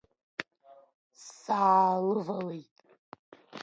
Саалывалеит. 1.37 2.73